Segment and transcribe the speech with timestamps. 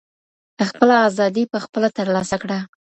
[0.69, 2.59] خپله ازادي په خپله ترلاسه کړه.